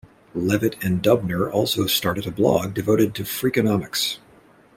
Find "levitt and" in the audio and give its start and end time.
0.33-1.03